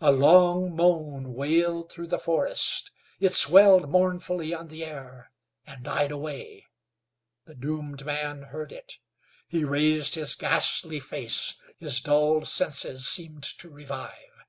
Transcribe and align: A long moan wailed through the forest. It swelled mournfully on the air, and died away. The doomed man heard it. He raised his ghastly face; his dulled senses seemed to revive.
A 0.00 0.12
long 0.12 0.76
moan 0.76 1.34
wailed 1.34 1.90
through 1.90 2.06
the 2.06 2.16
forest. 2.16 2.92
It 3.18 3.32
swelled 3.32 3.90
mournfully 3.90 4.54
on 4.54 4.68
the 4.68 4.84
air, 4.84 5.32
and 5.66 5.82
died 5.82 6.12
away. 6.12 6.66
The 7.46 7.56
doomed 7.56 8.06
man 8.06 8.42
heard 8.42 8.70
it. 8.70 8.98
He 9.48 9.64
raised 9.64 10.14
his 10.14 10.36
ghastly 10.36 11.00
face; 11.00 11.56
his 11.78 12.00
dulled 12.00 12.46
senses 12.46 13.08
seemed 13.08 13.42
to 13.42 13.70
revive. 13.70 14.44